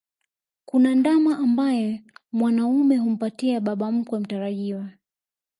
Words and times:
Kuna 0.65 0.95
ndama 0.95 1.37
ambaye 1.39 2.03
mwanaume 2.31 2.97
humpatia 2.97 3.59
baba 3.59 3.91
mkwe 3.91 4.19
mtarajiwa 4.19 4.89